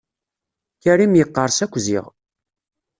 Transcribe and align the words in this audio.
Karim 0.81 1.13
yeqqers 1.15 1.57
akk 1.65 1.73
ziɣ. 1.85 2.05